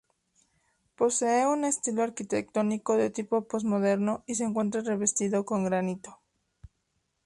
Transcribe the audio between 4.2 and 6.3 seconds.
y se encuentra revestido con granito.